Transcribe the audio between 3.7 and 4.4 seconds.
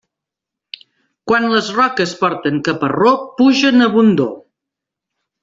en abundor.